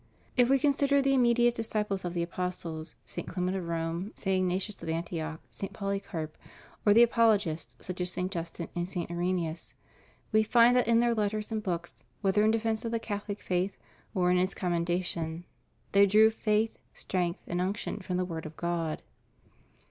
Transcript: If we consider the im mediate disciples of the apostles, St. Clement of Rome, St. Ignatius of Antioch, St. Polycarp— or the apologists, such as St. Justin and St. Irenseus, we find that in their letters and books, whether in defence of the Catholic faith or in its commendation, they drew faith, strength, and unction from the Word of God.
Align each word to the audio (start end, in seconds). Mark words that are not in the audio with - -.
If 0.35 0.49
we 0.49 0.57
consider 0.57 0.99
the 0.99 1.13
im 1.13 1.21
mediate 1.21 1.53
disciples 1.53 2.03
of 2.03 2.15
the 2.15 2.23
apostles, 2.23 2.95
St. 3.05 3.27
Clement 3.27 3.55
of 3.55 3.67
Rome, 3.67 4.13
St. 4.15 4.35
Ignatius 4.41 4.81
of 4.81 4.89
Antioch, 4.89 5.39
St. 5.51 5.73
Polycarp— 5.73 6.35
or 6.87 6.95
the 6.95 7.03
apologists, 7.03 7.75
such 7.85 8.01
as 8.01 8.11
St. 8.11 8.31
Justin 8.31 8.67
and 8.75 8.87
St. 8.87 9.11
Irenseus, 9.11 9.75
we 10.31 10.41
find 10.41 10.75
that 10.75 10.87
in 10.87 11.01
their 11.01 11.13
letters 11.13 11.51
and 11.51 11.61
books, 11.61 12.03
whether 12.21 12.43
in 12.43 12.49
defence 12.49 12.83
of 12.83 12.91
the 12.91 12.97
Catholic 12.99 13.43
faith 13.43 13.77
or 14.15 14.31
in 14.31 14.39
its 14.39 14.55
commendation, 14.55 15.45
they 15.91 16.07
drew 16.07 16.31
faith, 16.31 16.79
strength, 16.95 17.41
and 17.45 17.61
unction 17.61 17.99
from 17.99 18.17
the 18.17 18.25
Word 18.25 18.47
of 18.47 18.57
God. 18.57 19.03